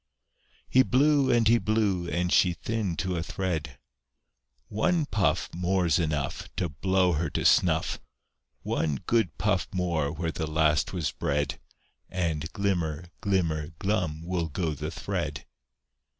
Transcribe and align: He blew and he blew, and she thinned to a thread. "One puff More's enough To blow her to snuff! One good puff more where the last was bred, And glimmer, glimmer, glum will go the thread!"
He 0.67 0.81
blew 0.81 1.29
and 1.29 1.47
he 1.47 1.59
blew, 1.59 2.09
and 2.09 2.33
she 2.33 2.53
thinned 2.53 2.97
to 2.97 3.15
a 3.17 3.21
thread. 3.21 3.77
"One 4.67 5.05
puff 5.05 5.47
More's 5.55 5.99
enough 5.99 6.49
To 6.55 6.69
blow 6.69 7.11
her 7.13 7.29
to 7.29 7.45
snuff! 7.45 7.99
One 8.63 8.95
good 9.05 9.37
puff 9.37 9.67
more 9.71 10.11
where 10.11 10.31
the 10.31 10.47
last 10.49 10.91
was 10.91 11.11
bred, 11.11 11.59
And 12.09 12.51
glimmer, 12.51 13.11
glimmer, 13.21 13.73
glum 13.77 14.23
will 14.23 14.49
go 14.49 14.73
the 14.73 14.89
thread!" 14.89 15.45